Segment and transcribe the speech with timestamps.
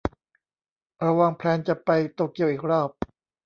[0.97, 2.89] เราวางแพลนจะไปโตเกียวอีกรอบ